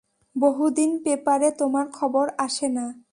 [0.35, 3.03] বহুদিন পেপারে তোমার খবর আসে না।